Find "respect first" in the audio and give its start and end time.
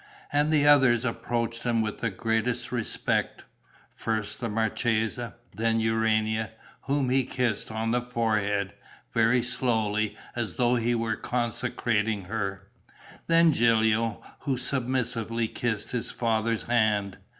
2.71-4.39